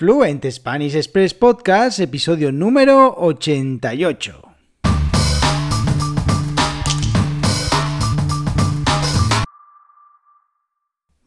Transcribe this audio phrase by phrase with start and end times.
[0.00, 4.50] Fluent Spanish Express Podcast, episodio número 88.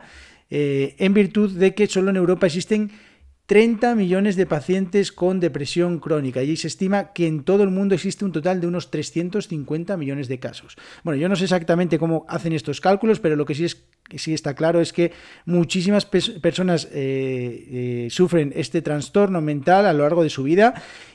[0.50, 2.92] eh, en virtud de que solo en Europa existen
[3.46, 7.94] 30 millones de pacientes con depresión crónica y se estima que en todo el mundo
[7.94, 10.76] existe un total de unos 350 millones de casos.
[11.04, 13.86] Bueno, yo no sé exactamente cómo hacen estos cálculos, pero lo que sí, es,
[14.16, 15.12] sí está claro es que
[15.46, 20.74] muchísimas personas eh, eh, sufren este trastorno mental a lo largo de su vida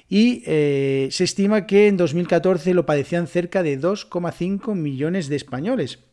[0.08, 6.09] y eh, se estima que en 2014 lo padecían cerca de 2,5 millones de españoles.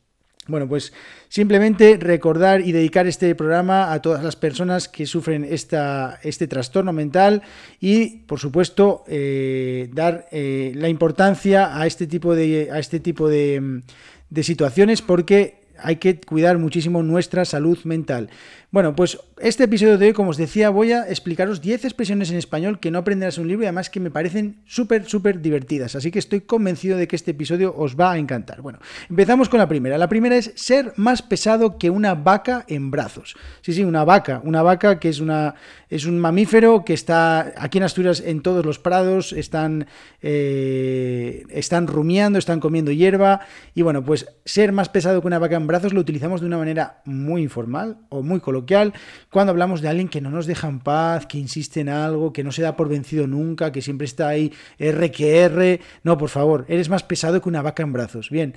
[0.48, 0.94] Bueno, pues
[1.28, 6.94] simplemente recordar y dedicar este programa a todas las personas que sufren esta, este trastorno
[6.94, 7.42] mental
[7.82, 13.28] y, por supuesto, eh, dar eh, la importancia a este tipo de, a este tipo
[13.28, 13.82] de,
[14.30, 18.30] de situaciones porque hay que cuidar muchísimo nuestra salud mental.
[18.70, 22.38] Bueno, pues este episodio de hoy, como os decía, voy a explicaros 10 expresiones en
[22.38, 25.96] español que no aprenderás en un libro y además que me parecen súper, súper divertidas.
[25.96, 28.62] Así que estoy convencido de que este episodio os va a encantar.
[28.62, 28.80] Bueno,
[29.10, 29.98] empezamos con la primera.
[29.98, 33.38] La primera es ser más pesado que una vaca en brazos.
[33.62, 34.42] Sí, sí, una vaca.
[34.44, 35.56] Una vaca que es, una,
[35.90, 39.88] es un mamífero que está aquí en Asturias en todos los prados, están,
[40.22, 43.40] eh, están rumiando, están comiendo hierba.
[43.74, 46.58] Y bueno, pues ser más pesado que una vaca en brazos lo utilizamos de una
[46.58, 48.94] manera muy informal o muy coloquial
[49.30, 52.44] cuando hablamos de alguien que no nos deja en paz, que insiste en algo, que
[52.44, 55.80] no se da por vencido nunca, que siempre está ahí R que R.
[56.04, 58.30] No, por favor, eres más pesado que una vaca en brazos.
[58.30, 58.56] Bien.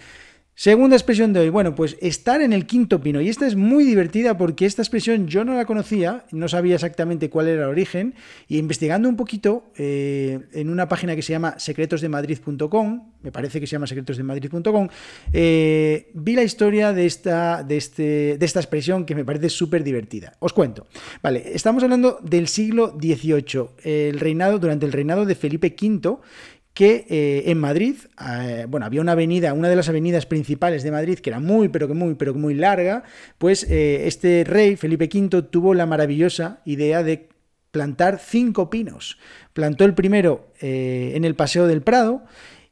[0.54, 3.22] Segunda expresión de hoy, bueno, pues estar en el quinto pino.
[3.22, 7.30] Y esta es muy divertida porque esta expresión yo no la conocía, no sabía exactamente
[7.30, 8.14] cuál era el origen,
[8.46, 13.66] y investigando un poquito eh, en una página que se llama secretosdemadrid.com, me parece que
[13.66, 14.88] se llama secretosdemadrid.com,
[15.32, 19.82] eh, vi la historia de esta, de, este, de esta expresión que me parece súper
[19.82, 20.34] divertida.
[20.40, 20.86] Os cuento.
[21.22, 26.18] Vale, estamos hablando del siglo XVIII, el reinado, durante el reinado de Felipe V,
[26.80, 27.96] que eh, en Madrid,
[28.26, 31.68] eh, bueno, había una avenida, una de las avenidas principales de Madrid, que era muy,
[31.68, 33.02] pero que muy, pero que muy larga,
[33.36, 37.28] pues eh, este rey, Felipe V, tuvo la maravillosa idea de
[37.70, 39.18] plantar cinco pinos.
[39.52, 42.24] Plantó el primero en el Paseo del Prado,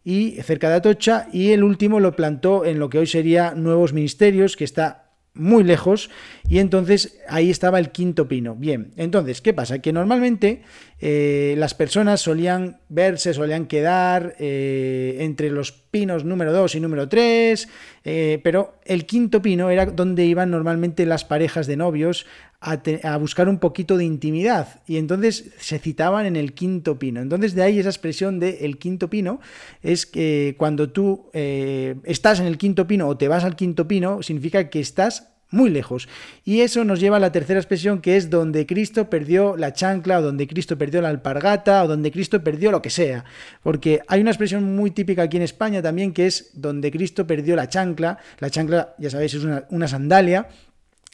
[0.05, 3.93] y cerca de Atocha, y el último lo plantó en lo que hoy sería Nuevos
[3.93, 5.08] Ministerios, que está
[5.39, 6.11] muy lejos
[6.49, 8.55] y entonces ahí estaba el quinto pino.
[8.55, 9.79] Bien, entonces, ¿qué pasa?
[9.79, 10.63] Que normalmente
[11.01, 17.09] eh, las personas solían verse, solían quedar eh, entre los pinos número 2 y número
[17.09, 17.69] 3,
[18.05, 22.27] eh, pero el quinto pino era donde iban normalmente las parejas de novios
[22.61, 27.21] a, buscar un poquito de intimidad y entonces se citaban en el quinto pino.
[27.21, 29.41] Entonces de ahí esa expresión de el quinto pino
[29.83, 33.87] es que cuando tú eh, estás en el quinto pino o te vas al quinto
[33.87, 36.09] pino, significa que estás muy lejos.
[36.45, 40.19] Y eso nos lleva a la tercera expresión que es donde Cristo perdió la chancla
[40.19, 43.25] o donde Cristo perdió la alpargata o donde Cristo perdió lo que sea.
[43.63, 47.57] Porque hay una expresión muy típica aquí en España también que es donde Cristo perdió
[47.57, 48.19] la chancla.
[48.41, 50.49] La chancla, ya sabéis, es una, una sandalia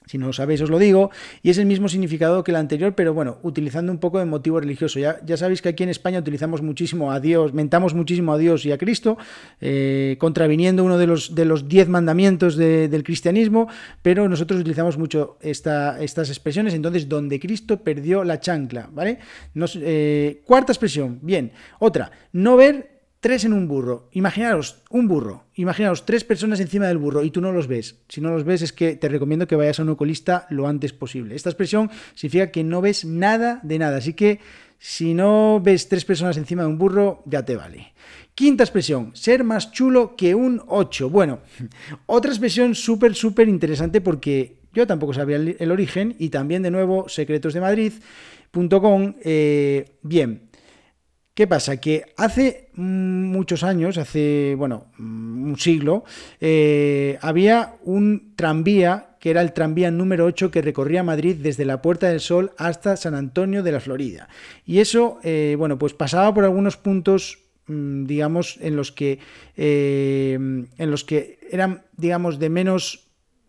[0.07, 1.11] si no lo sabéis, os lo digo.
[1.43, 4.61] Y es el mismo significado que el anterior, pero bueno, utilizando un poco de motivo
[4.61, 4.99] religioso.
[4.99, 8.67] Ya, ya sabéis que aquí en España utilizamos muchísimo a Dios, mentamos muchísimo a Dios
[8.67, 9.17] y a Cristo,
[9.61, 13.69] eh, contraviniendo uno de los, de los diez mandamientos del cristianismo,
[14.03, 16.75] pero nosotros utilizamos mucho esta, estas expresiones.
[16.75, 19.19] Entonces, donde Cristo perdió la chancla, ¿vale?
[19.77, 21.53] Eh, cuarta expresión, bien.
[21.79, 22.94] Otra, no ver
[23.25, 24.11] Tres en un burro.
[24.13, 25.45] Imaginaros un burro.
[25.55, 27.97] Imaginaros tres personas encima del burro y tú no los ves.
[28.07, 30.93] Si no los ves es que te recomiendo que vayas a un oculista lo antes
[30.93, 31.35] posible.
[31.35, 33.97] Esta expresión significa que no ves nada de nada.
[33.97, 34.41] Así que
[34.79, 37.95] si no ves tres personas encima de un burro, ya te vale.
[38.35, 41.09] Quinta expresión, ser más chulo que un 8.
[41.09, 41.41] Bueno,
[42.05, 47.09] otra expresión súper, súper interesante porque yo tampoco sabía el, origen y también de nuevo
[47.09, 49.15] secretosdemadrid.com.
[49.23, 50.51] Eh, bien,
[51.35, 51.79] ¿Qué pasa?
[51.79, 56.05] Que hace muchos años, hace, bueno, un siglo,
[56.41, 61.83] eh, había un tranvía, que era el tranvía número 8, que recorría Madrid desde la
[61.83, 64.29] Puerta del Sol hasta San Antonio de la Florida.
[64.65, 69.19] Y eso, eh, bueno, pues pasaba por algunos puntos mm, digamos, en los que,
[69.57, 73.04] eh, en los que eran, digamos, de menos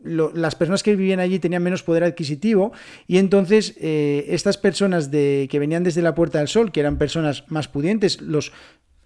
[0.05, 2.71] las personas que vivían allí tenían menos poder adquisitivo
[3.07, 6.97] y entonces eh, estas personas de, que venían desde la Puerta del Sol, que eran
[6.97, 8.51] personas más pudientes, los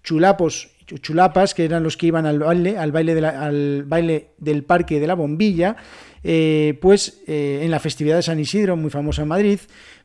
[0.02, 5.06] chulapos, chulapas, que eran los que iban al baile, al baile, baile del Parque de
[5.06, 5.76] la Bombilla,
[6.22, 9.60] eh, pues eh, en la festividad de San Isidro, muy famosa en Madrid,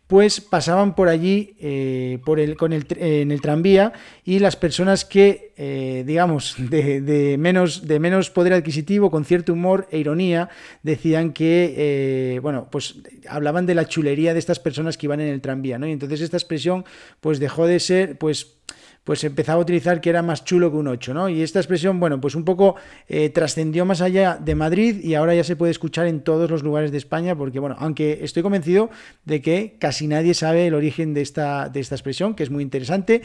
[0.08, 3.94] pues pasaban por allí eh, por el, con el, en el tranvía
[4.24, 9.88] y las personas que, eh, digamos, de, menos, de menos poder adquisitivo, con cierto humor
[9.92, 10.50] e ironía,
[10.84, 12.98] decían que, eh, bueno, pues
[13.28, 15.88] hablaban de la chulería de estas personas que iban en el tranvía, ¿no?
[15.88, 16.86] Y entonces esta expresión,
[17.20, 18.58] pues dejó de ser, pues
[19.06, 21.30] pues empezaba a utilizar que era más chulo que un 8, ¿no?
[21.30, 22.76] Y esta expresión, bueno, pues un poco
[23.08, 26.64] eh, trascendió más allá de Madrid y ahora ya se puede escuchar en todos los
[26.64, 28.90] lugares de España, porque, bueno, aunque estoy convencido
[29.24, 32.64] de que casi nadie sabe el origen de esta, de esta expresión, que es muy
[32.64, 33.22] interesante.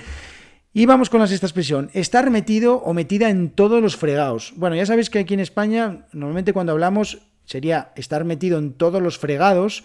[0.75, 4.53] Y vamos con la sexta expresión, estar metido o metida en todos los fregados.
[4.57, 9.01] Bueno, ya sabéis que aquí en España, normalmente cuando hablamos sería estar metido en todos
[9.01, 9.83] los fregados,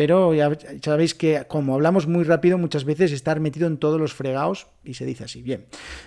[0.00, 0.50] pero ya
[0.82, 4.94] sabéis que como hablamos muy rápido, muchas veces estar metido en todos los fregados y
[4.94, 5.42] se dice así.
[5.42, 5.66] Bien.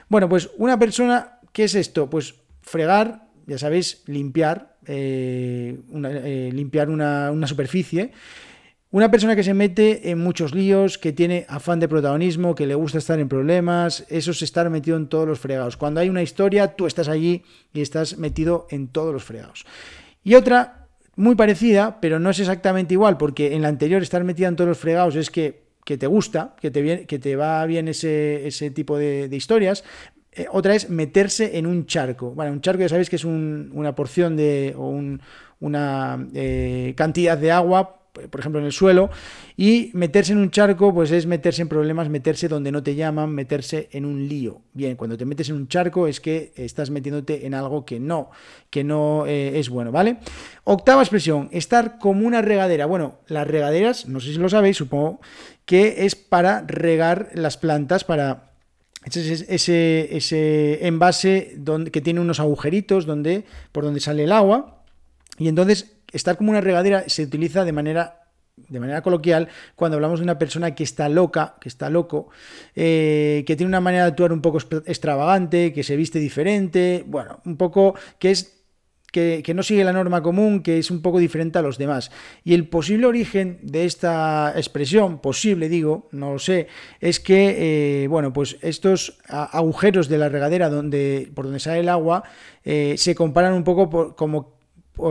[0.10, 2.10] Bueno, pues una persona, ¿qué es esto?
[2.10, 8.10] Pues fregar, ya sabéis, limpiar, eh, eh, limpiar una, una superficie.
[8.90, 12.74] Una persona que se mete en muchos líos, que tiene afán de protagonismo, que le
[12.74, 15.78] gusta estar en problemas, eso es estar metido en todos los fregados.
[15.78, 17.44] Cuando hay una historia, tú estás allí
[17.76, 19.68] y estás metido en todos los fregados.
[20.24, 20.83] Y otra
[21.16, 24.68] muy parecida, pero no es exactamente igual, porque en la anterior estar metida en todos
[24.68, 28.72] los fregados es que, que te gusta, que te, que te va bien ese, ese
[28.72, 29.84] tipo de, historias.
[30.32, 32.32] Eh, otra es meterse en un charco.
[32.32, 35.02] Bueno, un charco ya sabéis que es una porción de, o
[35.60, 39.10] una eh, cantidad de agua por ejemplo, en el suelo,
[39.58, 43.32] y meterse en un charco, pues es meterse en problemas, meterse donde no te llaman,
[43.32, 44.62] meterse en un lío.
[44.74, 48.30] Bien, cuando te metes en un charco es que estás metiéndote en algo que no,
[48.70, 50.18] que no eh, es bueno, ¿vale?
[50.64, 52.86] Octava expresión, estar como una regadera.
[52.86, 55.20] Bueno, las regaderas, no sé si lo sabéis, supongo
[55.66, 58.52] que es para regar las plantas, para
[59.06, 64.84] ese, ese, ese envase donde, que tiene unos agujeritos donde, por donde sale el agua.
[65.40, 68.20] Y entonces estar como una regadera se utiliza de manera
[68.56, 72.30] de manera coloquial, cuando hablamos de una persona que está loca, que está loco,
[72.76, 77.40] eh, que tiene una manera de actuar un poco extravagante, que se viste diferente, bueno,
[77.46, 78.64] un poco que es
[79.14, 82.10] que, no sigue la norma común, que es un poco diferente a los demás.
[82.44, 86.68] Y el posible origen de esta expresión, posible digo, no lo sé,
[87.00, 91.90] es que, eh, bueno, pues estos agujeros de la regadera donde, por donde sale el
[91.90, 92.24] agua
[92.66, 94.58] eh, se comparan un poco como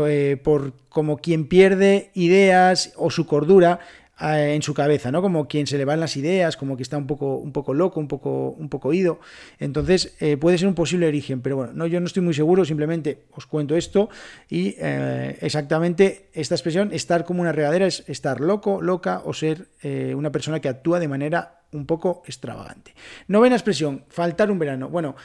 [0.07, 3.81] eh, por como quien pierde ideas o su cordura
[4.21, 5.23] eh, en su cabeza, ¿no?
[5.23, 7.99] Como quien se le van las ideas, como que está un poco, un poco loco,
[7.99, 9.19] un poco, un poco ido.
[9.59, 12.65] Entonces, eh, puede ser un posible origen, pero bueno, no, yo no estoy muy seguro,
[12.65, 14.09] simplemente os cuento esto
[14.49, 19.67] y exactamente esta expresión, estar como una regadera, es estar loco, loca o ser
[20.15, 22.95] una persona que actúa de manera un poco extravagante.
[23.29, 24.89] Novena expresión, faltar un verano.
[24.89, 25.17] Bueno,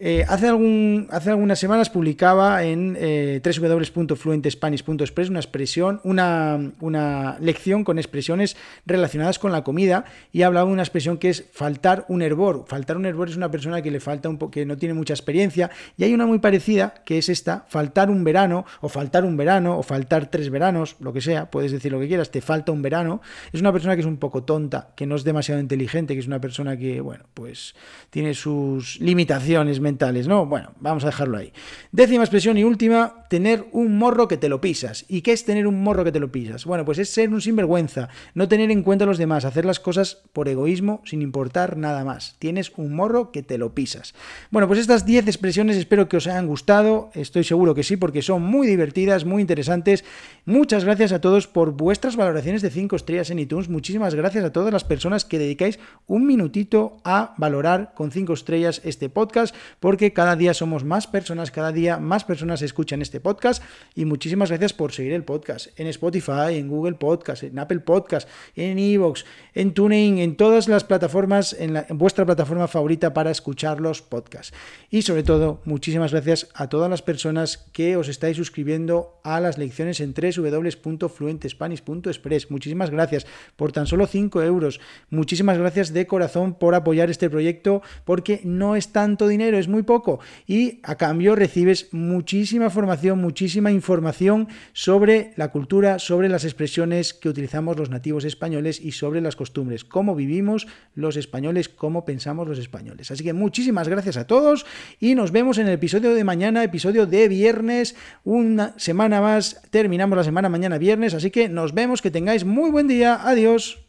[0.00, 7.84] Eh, hace, algún, hace algunas semanas publicaba en eh, www.fluentespanish.express una expresión, una, una, lección
[7.84, 12.22] con expresiones relacionadas con la comida y hablaba de una expresión que es faltar un
[12.22, 12.64] hervor.
[12.66, 15.70] Faltar un hervor es una persona que le falta un que no tiene mucha experiencia
[15.96, 19.78] y hay una muy parecida que es esta, faltar un verano o faltar un verano
[19.78, 22.82] o faltar tres veranos, lo que sea, puedes decir lo que quieras, te falta un
[22.82, 23.22] verano.
[23.52, 26.26] Es una persona que es un poco tonta, que no es demasiado inteligente, que es
[26.26, 27.76] una persona que, bueno, pues
[28.10, 30.46] tiene sus limitaciones mentales, ¿no?
[30.46, 31.52] Bueno, vamos a dejarlo ahí.
[31.92, 35.04] Décima expresión y última, tener un morro que te lo pisas.
[35.08, 36.64] ¿Y qué es tener un morro que te lo pisas?
[36.64, 39.78] Bueno, pues es ser un sinvergüenza, no tener en cuenta a los demás, hacer las
[39.78, 42.34] cosas por egoísmo sin importar nada más.
[42.40, 44.14] Tienes un morro que te lo pisas.
[44.50, 48.22] Bueno, pues estas 10 expresiones espero que os hayan gustado, estoy seguro que sí, porque
[48.22, 50.04] son muy divertidas, muy interesantes.
[50.46, 53.68] Muchas gracias a todos por vuestras valoraciones de 5 estrellas en iTunes.
[53.68, 58.80] Muchísimas gracias a todas las personas que dedicáis un minutito a valorar con 5 estrellas
[58.84, 63.62] este podcast porque cada día somos más personas, cada día más personas escuchan este podcast
[63.94, 68.26] y muchísimas gracias por seguir el podcast en Spotify, en Google Podcast, en Apple Podcast,
[68.56, 74.00] en Evox, en Tuning, en todas las plataformas, en, vuestra plataforma favorita para escuchar los
[74.00, 74.56] podcasts.
[74.88, 79.58] Y sobre todo, muchísimas gracias a todas las personas que os estáis suscribiendo a las
[79.58, 82.50] lecciones en www.fluentespanish.express.
[82.50, 83.26] Muchísimas gracias
[83.56, 84.80] por tan solo 5 euros.
[85.10, 89.82] Muchísimas gracias de corazón por apoyar este proyecto porque no es tanto dinero, es muy
[89.82, 90.20] poco.
[90.46, 97.28] Y a cambio recibes muchísima formación, muchísima información sobre la cultura, sobre las expresiones que
[97.28, 102.58] utilizamos los nativos españoles y sobre las costumbres, cómo vivimos los españoles, cómo pensamos los
[102.58, 103.10] españoles.
[103.10, 104.64] Así que muchísimas gracias a todos
[105.00, 110.16] y nos vemos en el episodio de mañana, episodio de viernes, una semana más, terminamos
[110.16, 113.83] la semana mañana viernes, así que nos vemos, que tengáis muy buen día, adiós.